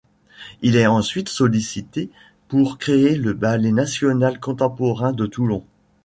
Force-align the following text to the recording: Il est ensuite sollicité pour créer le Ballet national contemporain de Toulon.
Il 0.63 0.77
est 0.77 0.87
ensuite 0.87 1.29
sollicité 1.29 2.09
pour 2.47 2.79
créer 2.79 3.15
le 3.15 3.33
Ballet 3.33 3.71
national 3.71 4.39
contemporain 4.39 5.11
de 5.13 5.27
Toulon. 5.27 5.63